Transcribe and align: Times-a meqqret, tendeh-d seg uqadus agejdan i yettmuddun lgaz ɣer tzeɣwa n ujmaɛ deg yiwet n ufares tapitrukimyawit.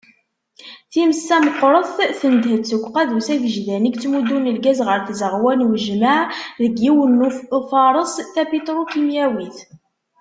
Times-a 0.93 1.37
meqqret, 1.45 1.89
tendeh-d 2.19 2.63
seg 2.69 2.81
uqadus 2.87 3.27
agejdan 3.33 3.87
i 3.87 3.89
yettmuddun 3.91 4.51
lgaz 4.55 4.79
ɣer 4.87 4.99
tzeɣwa 5.01 5.53
n 5.59 5.65
ujmaɛ 5.71 6.19
deg 6.63 6.73
yiwet 6.83 7.09
n 7.13 7.25
ufares 7.59 8.13
tapitrukimyawit. 8.33 9.57